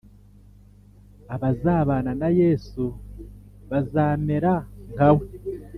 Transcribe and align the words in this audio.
abazabana 1.35 2.11
na 2.21 2.29
yesu 2.39 2.83
bazamera 3.69 4.53
nka 4.93 5.09
we 5.17 5.25